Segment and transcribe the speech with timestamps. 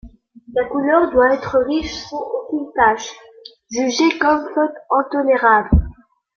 [0.55, 2.17] La couleur doit être riche, sans
[2.49, 3.13] aucune tache,
[3.69, 5.69] jugée comme faute intolérable.